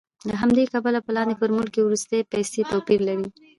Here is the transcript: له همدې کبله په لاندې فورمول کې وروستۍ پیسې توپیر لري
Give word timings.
له 0.29 0.35
همدې 0.41 0.63
کبله 0.73 0.99
په 1.05 1.11
لاندې 1.15 1.37
فورمول 1.39 1.67
کې 1.73 1.81
وروستۍ 1.85 2.21
پیسې 2.33 2.61
توپیر 2.71 2.99
لري 3.09 3.27